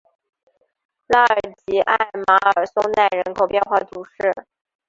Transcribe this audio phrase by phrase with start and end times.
[1.05, 4.33] 拉尔吉艾马尔松奈人口变化图示